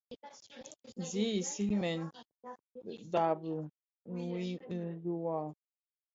Zi 1.07 1.23
isigmèn 1.41 2.01
bidaabi 2.83 3.53
dhiwa. 5.01 5.37